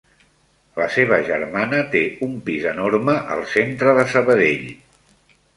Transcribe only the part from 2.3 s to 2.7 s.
pis